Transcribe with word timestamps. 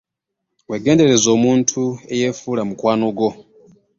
Wegendereze 0.69 1.27
omuntu 1.37 1.81
eyefuula 2.13 2.61
mukwano 2.69 3.07
gwo 3.17 3.29